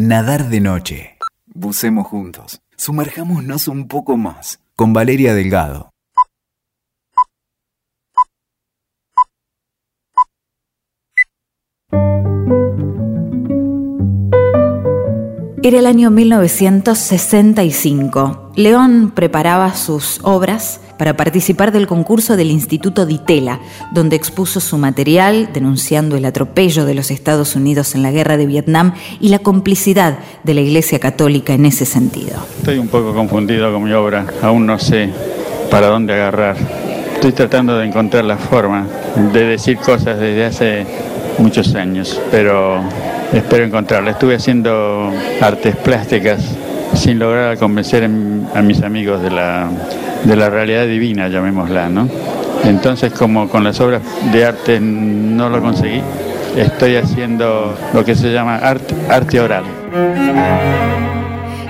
Nadar 0.00 0.48
de 0.48 0.60
noche. 0.60 1.18
Bucemos 1.46 2.06
juntos. 2.06 2.60
Sumerjámonos 2.76 3.66
un 3.66 3.88
poco 3.88 4.16
más. 4.16 4.60
Con 4.76 4.92
Valeria 4.92 5.34
Delgado. 5.34 5.90
Era 15.64 15.80
el 15.80 15.86
año 15.86 16.12
1965. 16.12 18.52
León 18.54 19.10
preparaba 19.10 19.74
sus 19.74 20.20
obras 20.22 20.80
para 20.98 21.16
participar 21.16 21.72
del 21.72 21.86
concurso 21.86 22.36
del 22.36 22.50
Instituto 22.50 23.06
Ditela, 23.06 23.60
donde 23.92 24.16
expuso 24.16 24.60
su 24.60 24.76
material 24.76 25.50
denunciando 25.52 26.16
el 26.16 26.24
atropello 26.24 26.84
de 26.84 26.94
los 26.94 27.10
Estados 27.10 27.56
Unidos 27.56 27.94
en 27.94 28.02
la 28.02 28.10
guerra 28.10 28.36
de 28.36 28.46
Vietnam 28.46 28.94
y 29.20 29.28
la 29.28 29.38
complicidad 29.38 30.18
de 30.42 30.54
la 30.54 30.60
Iglesia 30.60 30.98
Católica 30.98 31.54
en 31.54 31.64
ese 31.64 31.86
sentido. 31.86 32.38
Estoy 32.58 32.78
un 32.78 32.88
poco 32.88 33.14
confundido 33.14 33.72
con 33.72 33.84
mi 33.84 33.92
obra, 33.92 34.26
aún 34.42 34.66
no 34.66 34.78
sé 34.78 35.08
para 35.70 35.86
dónde 35.86 36.14
agarrar. 36.14 36.56
Estoy 37.14 37.32
tratando 37.32 37.78
de 37.78 37.86
encontrar 37.86 38.24
la 38.24 38.36
forma 38.36 38.86
de 39.32 39.44
decir 39.44 39.78
cosas 39.78 40.18
desde 40.18 40.44
hace 40.44 40.86
muchos 41.38 41.74
años, 41.74 42.20
pero 42.30 42.80
espero 43.32 43.64
encontrarla. 43.64 44.12
Estuve 44.12 44.36
haciendo 44.36 45.12
artes 45.40 45.76
plásticas 45.76 46.42
sin 46.94 47.18
lograr 47.18 47.58
convencer 47.58 48.04
a 48.54 48.62
mis 48.62 48.82
amigos 48.82 49.22
de 49.22 49.30
la 49.30 49.68
de 50.24 50.36
la 50.36 50.50
realidad 50.50 50.86
divina, 50.86 51.28
llamémosla, 51.28 51.88
¿no? 51.88 52.08
Entonces, 52.64 53.12
como 53.12 53.48
con 53.48 53.64
las 53.64 53.80
obras 53.80 54.02
de 54.32 54.44
arte 54.44 54.80
no 54.80 55.48
lo 55.48 55.60
conseguí, 55.60 56.02
estoy 56.56 56.96
haciendo 56.96 57.76
lo 57.92 58.04
que 58.04 58.14
se 58.14 58.32
llama 58.32 58.56
arte, 58.56 58.94
arte 59.08 59.40
oral. 59.40 59.64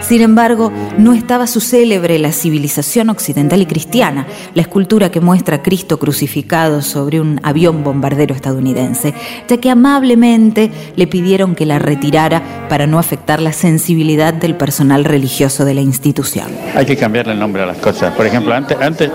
Sin 0.00 0.22
embargo, 0.22 0.72
no 0.96 1.12
estaba 1.12 1.46
su 1.46 1.60
célebre 1.60 2.18
la 2.18 2.32
civilización 2.32 3.10
occidental 3.10 3.60
y 3.60 3.66
cristiana, 3.66 4.26
la 4.54 4.62
escultura 4.62 5.10
que 5.10 5.20
muestra 5.20 5.56
a 5.56 5.62
Cristo 5.62 5.98
crucificado 5.98 6.82
sobre 6.82 7.20
un 7.20 7.40
avión 7.42 7.84
bombardero 7.84 8.34
estadounidense, 8.34 9.12
ya 9.48 9.56
que 9.58 9.70
amablemente 9.70 10.70
le 10.96 11.06
pidieron 11.06 11.54
que 11.54 11.66
la 11.66 11.78
retirara 11.78 12.42
para 12.68 12.86
no 12.86 12.98
afectar 12.98 13.42
la 13.42 13.52
sensibilidad 13.52 14.32
del 14.32 14.54
personal 14.54 15.04
religioso 15.04 15.64
de 15.64 15.74
la 15.74 15.80
institución. 15.80 16.46
Hay 16.74 16.86
que 16.86 16.96
cambiarle 16.96 17.32
el 17.32 17.38
nombre 17.38 17.62
a 17.62 17.66
las 17.66 17.78
cosas. 17.78 18.14
Por 18.14 18.24
ejemplo, 18.24 18.54
antes, 18.54 18.78
antes, 18.80 19.10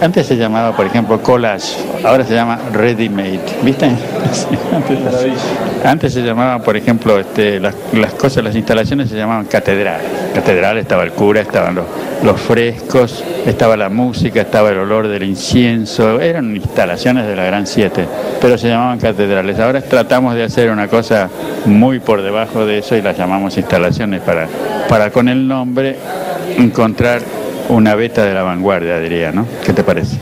antes, 0.00 0.26
se 0.26 0.36
llamaba, 0.36 0.74
por 0.74 0.86
ejemplo, 0.86 1.22
collage, 1.22 1.76
ahora 2.04 2.24
se 2.24 2.34
llama 2.34 2.58
ready 2.72 3.08
made, 3.08 3.40
¿viste? 3.62 3.86
antes, 5.84 6.14
se 6.14 6.22
llamaba, 6.22 6.62
por 6.62 6.76
ejemplo, 6.76 7.18
este, 7.18 7.60
las, 7.60 7.74
las 7.92 8.14
cosas, 8.14 8.42
las 8.42 8.56
instalaciones 8.56 9.10
se 9.10 9.16
llamaban 9.16 9.44
catedral 9.44 10.05
catedral 10.34 10.78
estaba 10.78 11.02
el 11.02 11.12
cura, 11.12 11.40
estaban 11.40 11.74
los, 12.22 12.40
frescos, 12.40 13.24
estaba 13.46 13.76
la 13.76 13.88
música, 13.88 14.42
estaba 14.42 14.70
el 14.70 14.78
olor 14.78 15.08
del 15.08 15.22
incienso, 15.22 16.20
eran 16.20 16.54
instalaciones 16.54 17.26
de 17.26 17.36
la 17.36 17.44
Gran 17.44 17.66
Siete, 17.66 18.06
pero 18.40 18.58
se 18.58 18.68
llamaban 18.68 18.98
catedrales. 18.98 19.58
Ahora 19.58 19.80
tratamos 19.80 20.34
de 20.34 20.44
hacer 20.44 20.70
una 20.70 20.88
cosa 20.88 21.30
muy 21.64 22.00
por 22.00 22.22
debajo 22.22 22.66
de 22.66 22.78
eso 22.78 22.96
y 22.96 23.02
las 23.02 23.16
llamamos 23.16 23.56
instalaciones 23.56 24.20
para, 24.20 24.48
para 24.88 25.10
con 25.10 25.28
el 25.28 25.48
nombre 25.48 25.96
encontrar 26.58 27.22
una 27.68 27.94
beta 27.94 28.24
de 28.24 28.34
la 28.34 28.42
vanguardia, 28.42 28.98
diría, 28.98 29.32
¿no? 29.32 29.46
¿Qué 29.64 29.72
te 29.72 29.82
parece? 29.82 30.18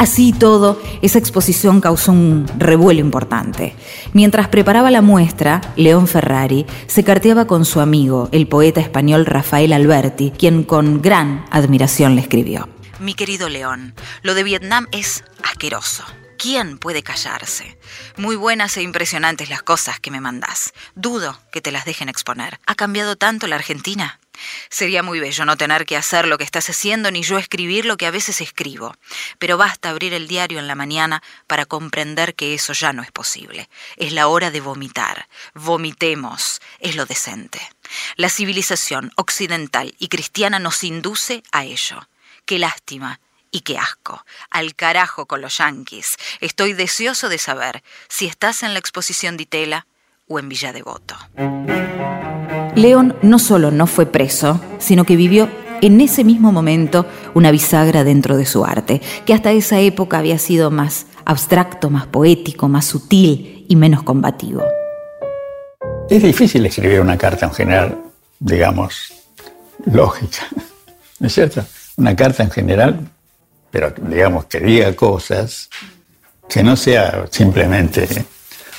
Así 0.00 0.32
todo, 0.32 0.80
esa 1.02 1.18
exposición 1.18 1.82
causó 1.82 2.12
un 2.12 2.46
revuelo 2.56 3.00
importante. 3.00 3.76
Mientras 4.14 4.48
preparaba 4.48 4.90
la 4.90 5.02
muestra, 5.02 5.60
León 5.76 6.08
Ferrari 6.08 6.64
se 6.86 7.04
carteaba 7.04 7.46
con 7.46 7.66
su 7.66 7.80
amigo, 7.80 8.30
el 8.32 8.46
poeta 8.48 8.80
español 8.80 9.26
Rafael 9.26 9.74
Alberti, 9.74 10.30
quien 10.30 10.64
con 10.64 11.02
gran 11.02 11.44
admiración 11.50 12.14
le 12.14 12.22
escribió. 12.22 12.66
Mi 12.98 13.12
querido 13.12 13.50
León, 13.50 13.94
lo 14.22 14.32
de 14.32 14.42
Vietnam 14.42 14.86
es 14.90 15.22
asqueroso. 15.44 16.02
¿Quién 16.38 16.78
puede 16.78 17.02
callarse? 17.02 17.76
Muy 18.16 18.36
buenas 18.36 18.78
e 18.78 18.82
impresionantes 18.82 19.50
las 19.50 19.62
cosas 19.62 20.00
que 20.00 20.10
me 20.10 20.22
mandás. 20.22 20.72
Dudo 20.94 21.38
que 21.52 21.60
te 21.60 21.72
las 21.72 21.84
dejen 21.84 22.08
exponer. 22.08 22.58
¿Ha 22.64 22.74
cambiado 22.74 23.16
tanto 23.16 23.46
la 23.46 23.56
Argentina? 23.56 24.19
Sería 24.68 25.02
muy 25.02 25.20
bello 25.20 25.44
no 25.44 25.56
tener 25.56 25.86
que 25.86 25.96
hacer 25.96 26.26
lo 26.26 26.38
que 26.38 26.44
estás 26.44 26.68
haciendo 26.70 27.10
ni 27.10 27.22
yo 27.22 27.38
escribir 27.38 27.84
lo 27.84 27.96
que 27.96 28.06
a 28.06 28.10
veces 28.10 28.40
escribo, 28.40 28.94
pero 29.38 29.56
basta 29.56 29.90
abrir 29.90 30.14
el 30.14 30.28
diario 30.28 30.58
en 30.58 30.66
la 30.66 30.74
mañana 30.74 31.22
para 31.46 31.66
comprender 31.66 32.34
que 32.34 32.54
eso 32.54 32.72
ya 32.72 32.92
no 32.92 33.02
es 33.02 33.10
posible. 33.10 33.68
Es 33.96 34.12
la 34.12 34.28
hora 34.28 34.50
de 34.50 34.60
vomitar. 34.60 35.28
Vomitemos. 35.54 36.60
Es 36.78 36.96
lo 36.96 37.06
decente. 37.06 37.60
La 38.16 38.28
civilización 38.28 39.12
occidental 39.16 39.94
y 39.98 40.08
cristiana 40.08 40.58
nos 40.58 40.84
induce 40.84 41.42
a 41.52 41.64
ello. 41.64 42.08
Qué 42.44 42.58
lástima 42.58 43.20
y 43.50 43.60
qué 43.60 43.78
asco. 43.78 44.24
Al 44.50 44.74
carajo 44.74 45.26
con 45.26 45.40
los 45.40 45.58
yanquis. 45.58 46.16
Estoy 46.40 46.72
deseoso 46.72 47.28
de 47.28 47.38
saber 47.38 47.82
si 48.08 48.26
estás 48.26 48.62
en 48.62 48.72
la 48.72 48.78
exposición 48.78 49.36
de 49.36 49.44
Itela 49.44 49.86
o 50.28 50.38
en 50.38 50.48
Villa 50.48 50.72
Devoto. 50.72 51.16
León 52.74 53.16
no 53.22 53.38
solo 53.38 53.70
no 53.70 53.86
fue 53.86 54.06
preso, 54.06 54.60
sino 54.78 55.04
que 55.04 55.16
vivió 55.16 55.48
en 55.80 56.00
ese 56.00 56.24
mismo 56.24 56.52
momento 56.52 57.06
una 57.34 57.50
bisagra 57.50 58.04
dentro 58.04 58.36
de 58.36 58.46
su 58.46 58.64
arte, 58.64 59.00
que 59.26 59.34
hasta 59.34 59.50
esa 59.52 59.80
época 59.80 60.18
había 60.18 60.38
sido 60.38 60.70
más 60.70 61.06
abstracto, 61.24 61.90
más 61.90 62.06
poético, 62.06 62.68
más 62.68 62.84
sutil 62.84 63.64
y 63.68 63.76
menos 63.76 64.02
combativo. 64.02 64.62
Es 66.08 66.22
difícil 66.22 66.64
escribir 66.66 67.00
una 67.00 67.16
carta 67.16 67.46
en 67.46 67.52
general, 67.52 67.98
digamos, 68.38 69.12
lógica, 69.86 70.46
¿no 71.18 71.26
es 71.26 71.34
cierto? 71.34 71.64
Una 71.96 72.14
carta 72.14 72.42
en 72.42 72.50
general, 72.50 73.00
pero 73.70 73.92
digamos 74.08 74.46
que 74.46 74.60
diga 74.60 74.92
cosas 74.94 75.68
que 76.48 76.62
no 76.62 76.76
sea 76.76 77.26
simplemente 77.30 78.08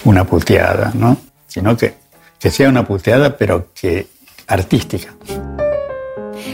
una 0.04 0.26
puteada, 0.26 0.92
¿no? 0.94 1.18
Sino 1.48 1.76
que 1.78 2.01
que 2.42 2.50
sea 2.50 2.70
una 2.70 2.86
puteada, 2.86 3.38
pero 3.38 3.68
que 3.80 4.08
artística. 4.48 5.16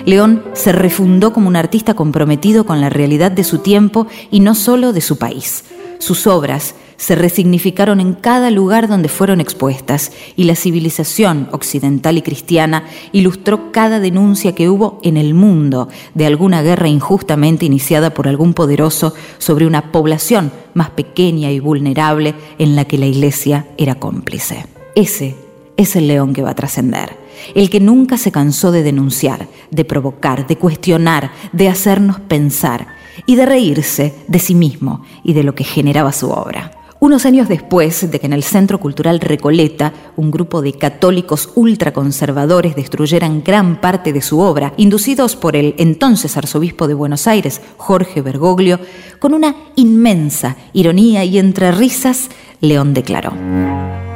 León 0.05 0.43
se 0.53 0.73
refundó 0.73 1.33
como 1.33 1.47
un 1.47 1.55
artista 1.55 1.93
comprometido 1.93 2.65
con 2.65 2.81
la 2.81 2.89
realidad 2.89 3.31
de 3.31 3.45
su 3.45 3.59
tiempo 3.59 4.05
y 4.29 4.41
no 4.41 4.53
solo 4.53 4.91
de 4.91 5.01
su 5.01 5.17
país. 5.17 5.63
Sus 5.99 6.27
obras 6.27 6.75
se 6.97 7.15
resignificaron 7.15 7.99
en 7.99 8.13
cada 8.13 8.51
lugar 8.51 8.87
donde 8.87 9.07
fueron 9.07 9.39
expuestas 9.39 10.11
y 10.35 10.43
la 10.43 10.55
civilización 10.55 11.47
occidental 11.51 12.17
y 12.17 12.21
cristiana 12.21 12.83
ilustró 13.11 13.71
cada 13.71 13.99
denuncia 13.99 14.55
que 14.55 14.67
hubo 14.67 14.99
en 15.03 15.15
el 15.15 15.33
mundo 15.33 15.87
de 16.15 16.25
alguna 16.25 16.63
guerra 16.63 16.87
injustamente 16.87 17.65
iniciada 17.65 18.13
por 18.13 18.27
algún 18.27 18.53
poderoso 18.53 19.13
sobre 19.37 19.65
una 19.65 19.91
población 19.91 20.51
más 20.73 20.89
pequeña 20.89 21.51
y 21.51 21.59
vulnerable 21.59 22.35
en 22.57 22.75
la 22.75 22.85
que 22.85 22.97
la 22.97 23.05
Iglesia 23.05 23.67
era 23.77 23.95
cómplice. 23.95 24.65
Ese 24.95 25.46
es 25.77 25.95
el 25.95 26.07
león 26.07 26.33
que 26.33 26.41
va 26.41 26.51
a 26.51 26.55
trascender, 26.55 27.15
el 27.55 27.69
que 27.69 27.79
nunca 27.79 28.17
se 28.17 28.31
cansó 28.31 28.71
de 28.71 28.83
denunciar, 28.83 29.47
de 29.71 29.85
provocar, 29.85 30.47
de 30.47 30.57
cuestionar, 30.57 31.31
de 31.53 31.69
hacernos 31.69 32.19
pensar 32.19 32.87
y 33.25 33.35
de 33.35 33.45
reírse 33.45 34.13
de 34.27 34.39
sí 34.39 34.55
mismo 34.55 35.03
y 35.23 35.33
de 35.33 35.43
lo 35.43 35.55
que 35.55 35.63
generaba 35.63 36.11
su 36.11 36.29
obra. 36.29 36.71
Unos 36.99 37.27
años 37.27 37.47
después 37.47 38.09
de 38.09 38.19
que 38.19 38.25
en 38.25 38.33
el 38.33 38.41
Centro 38.41 38.79
Cultural 38.79 39.19
Recoleta 39.19 39.93
un 40.15 40.31
grupo 40.31 40.63
de 40.63 40.73
católicos 40.73 41.51
ultraconservadores 41.53 42.75
destruyeran 42.75 43.43
gran 43.43 43.79
parte 43.79 44.13
de 44.13 44.23
su 44.23 44.39
obra, 44.39 44.73
inducidos 44.77 45.35
por 45.35 45.55
el 45.55 45.75
entonces 45.77 46.35
arzobispo 46.37 46.87
de 46.87 46.95
Buenos 46.95 47.27
Aires, 47.27 47.61
Jorge 47.77 48.23
Bergoglio, 48.23 48.79
con 49.19 49.35
una 49.35 49.55
inmensa 49.75 50.57
ironía 50.73 51.23
y 51.23 51.37
entre 51.37 51.71
risas, 51.71 52.29
León 52.61 52.95
declaró. 52.95 54.06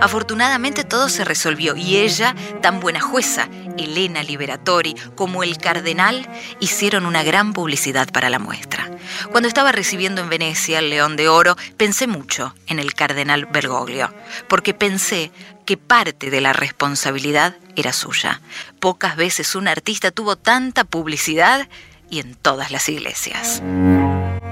Afortunadamente 0.00 0.84
todo 0.84 1.08
se 1.08 1.24
resolvió 1.24 1.76
y 1.76 1.98
ella, 1.98 2.34
tan 2.62 2.80
buena 2.80 3.00
jueza, 3.00 3.48
Elena 3.76 4.22
Liberatori, 4.22 4.94
como 5.14 5.42
el 5.42 5.58
cardenal, 5.58 6.26
hicieron 6.58 7.04
una 7.04 7.22
gran 7.22 7.52
publicidad 7.52 8.08
para 8.10 8.30
la 8.30 8.38
muestra. 8.38 8.90
Cuando 9.30 9.48
estaba 9.48 9.72
recibiendo 9.72 10.22
en 10.22 10.30
Venecia 10.30 10.78
el 10.78 10.88
León 10.88 11.16
de 11.16 11.28
Oro, 11.28 11.56
pensé 11.76 12.06
mucho 12.06 12.54
en 12.66 12.78
el 12.78 12.94
cardenal 12.94 13.46
Bergoglio, 13.46 14.12
porque 14.48 14.72
pensé 14.72 15.30
que 15.66 15.76
parte 15.76 16.30
de 16.30 16.40
la 16.40 16.52
responsabilidad 16.52 17.56
era 17.76 17.92
suya. 17.92 18.40
Pocas 18.80 19.16
veces 19.16 19.54
un 19.54 19.68
artista 19.68 20.10
tuvo 20.10 20.36
tanta 20.36 20.84
publicidad 20.84 21.68
y 22.08 22.20
en 22.20 22.34
todas 22.34 22.70
las 22.70 22.88
iglesias. 22.88 23.62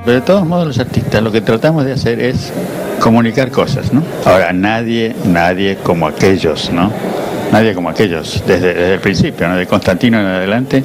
Pero 0.05 0.13
de 0.13 0.21
todos 0.21 0.47
modos 0.47 0.67
los 0.67 0.79
artistas 0.79 1.23
lo 1.23 1.33
que 1.33 1.41
tratamos 1.41 1.85
de 1.85 1.93
hacer 1.93 2.21
es 2.21 2.53
comunicar 3.01 3.51
cosas, 3.51 3.93
¿no? 3.93 4.03
Ahora, 4.25 4.53
nadie, 4.53 5.15
nadie 5.25 5.77
como 5.83 6.07
aquellos, 6.07 6.71
¿no? 6.73 6.93
Nadie 7.53 7.75
como 7.75 7.89
aquellos, 7.89 8.43
desde, 8.47 8.95
el 8.95 9.01
principio, 9.01 9.49
¿no? 9.49 9.57
de 9.57 9.67
Constantino 9.67 10.21
en 10.21 10.27
adelante, 10.27 10.85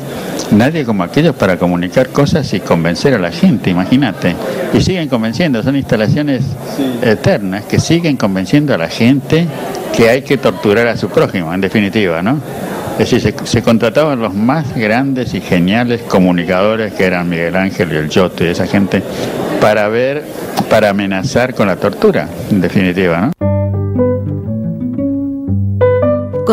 nadie 0.51 0.85
como 0.85 1.03
aquellos 1.03 1.35
para 1.35 1.57
comunicar 1.57 2.09
cosas 2.09 2.53
y 2.53 2.61
convencer 2.61 3.13
a 3.13 3.19
la 3.19 3.31
gente, 3.31 3.69
imagínate. 3.69 4.33
Y 4.73 4.79
siguen 4.79 5.09
convenciendo, 5.09 5.61
son 5.61 5.75
instalaciones 5.75 6.43
eternas 7.01 7.65
que 7.65 7.79
siguen 7.79 8.15
convenciendo 8.15 8.73
a 8.73 8.77
la 8.77 8.87
gente 8.87 9.45
que 9.95 10.09
hay 10.09 10.21
que 10.21 10.37
torturar 10.37 10.87
a 10.87 10.95
su 10.95 11.09
prójimo, 11.09 11.53
en 11.53 11.59
definitiva, 11.59 12.21
¿no? 12.21 12.39
Es 12.93 13.09
decir, 13.09 13.21
se, 13.21 13.45
se, 13.45 13.61
contrataban 13.61 14.19
los 14.19 14.33
más 14.33 14.75
grandes 14.75 15.33
y 15.33 15.41
geniales 15.41 16.01
comunicadores 16.03 16.93
que 16.93 17.05
eran 17.05 17.27
Miguel 17.27 17.55
Ángel 17.55 17.91
y 17.91 17.95
el 17.95 18.09
Yote, 18.09 18.51
esa 18.51 18.67
gente, 18.67 19.01
para 19.59 19.87
ver, 19.87 20.23
para 20.73 20.89
amenazar 20.89 21.53
con 21.53 21.67
la 21.67 21.75
tortura, 21.75 22.27
en 22.49 22.59
definitiva, 22.59 23.31
¿no? 23.39 23.52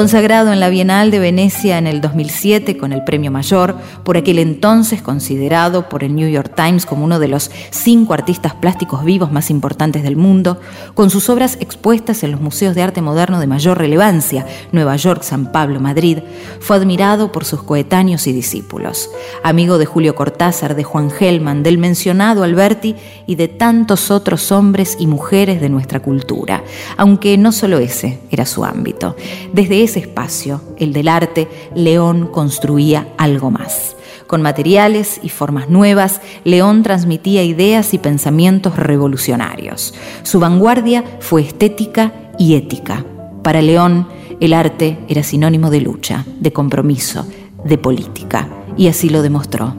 Consagrado 0.00 0.50
en 0.50 0.60
la 0.60 0.70
Bienal 0.70 1.10
de 1.10 1.18
Venecia 1.18 1.76
en 1.76 1.86
el 1.86 2.00
2007 2.00 2.78
con 2.78 2.94
el 2.94 3.04
Premio 3.04 3.30
Mayor, 3.30 3.76
por 4.02 4.16
aquel 4.16 4.38
entonces 4.38 5.02
considerado 5.02 5.90
por 5.90 6.04
el 6.04 6.14
New 6.14 6.26
York 6.26 6.54
Times 6.56 6.86
como 6.86 7.04
uno 7.04 7.18
de 7.18 7.28
los 7.28 7.50
cinco 7.68 8.14
artistas 8.14 8.54
plásticos 8.54 9.04
vivos 9.04 9.30
más 9.30 9.50
importantes 9.50 10.02
del 10.02 10.16
mundo, 10.16 10.58
con 10.94 11.10
sus 11.10 11.28
obras 11.28 11.58
expuestas 11.60 12.22
en 12.22 12.30
los 12.30 12.40
museos 12.40 12.74
de 12.74 12.80
arte 12.80 13.02
moderno 13.02 13.40
de 13.40 13.46
mayor 13.46 13.76
relevancia, 13.76 14.46
Nueva 14.72 14.96
York, 14.96 15.22
San 15.22 15.52
Pablo, 15.52 15.80
Madrid, 15.80 16.20
fue 16.60 16.76
admirado 16.76 17.30
por 17.30 17.44
sus 17.44 17.62
coetáneos 17.62 18.26
y 18.26 18.32
discípulos. 18.32 19.10
Amigo 19.42 19.76
de 19.76 19.84
Julio 19.84 20.14
Cortázar, 20.14 20.76
de 20.76 20.82
Juan 20.82 21.10
Gelman, 21.10 21.62
del 21.62 21.76
mencionado 21.76 22.42
Alberti 22.42 22.96
y 23.26 23.34
de 23.34 23.48
tantos 23.48 24.10
otros 24.10 24.50
hombres 24.50 24.96
y 24.98 25.06
mujeres 25.06 25.60
de 25.60 25.68
nuestra 25.68 26.00
cultura, 26.00 26.64
aunque 26.96 27.36
no 27.36 27.52
solo 27.52 27.78
ese 27.78 28.20
era 28.30 28.46
su 28.46 28.64
ámbito. 28.64 29.14
Desde 29.52 29.89
ese 29.90 30.00
espacio, 30.00 30.62
el 30.78 30.92
del 30.92 31.08
arte, 31.08 31.48
León 31.74 32.28
construía 32.32 33.08
algo 33.18 33.50
más. 33.50 33.96
Con 34.28 34.40
materiales 34.40 35.18
y 35.20 35.30
formas 35.30 35.68
nuevas, 35.68 36.20
León 36.44 36.84
transmitía 36.84 37.42
ideas 37.42 37.92
y 37.92 37.98
pensamientos 37.98 38.76
revolucionarios. 38.76 39.92
Su 40.22 40.38
vanguardia 40.38 41.02
fue 41.18 41.42
estética 41.42 42.12
y 42.38 42.54
ética. 42.54 43.04
Para 43.42 43.62
León, 43.62 44.06
el 44.38 44.52
arte 44.52 44.98
era 45.08 45.24
sinónimo 45.24 45.70
de 45.70 45.80
lucha, 45.80 46.24
de 46.38 46.52
compromiso, 46.52 47.26
de 47.64 47.76
política, 47.76 48.48
y 48.76 48.86
así 48.86 49.08
lo 49.08 49.22
demostró 49.22 49.74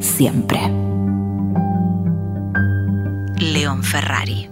siempre. 0.00 0.60
León 3.38 3.84
Ferrari. 3.84 4.50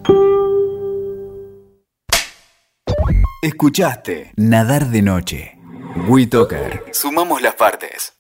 Escuchaste 3.46 4.32
Nadar 4.34 4.88
de 4.88 5.02
Noche. 5.02 5.56
WeToker. 6.08 6.82
Sumamos 6.90 7.40
las 7.40 7.54
partes. 7.54 8.15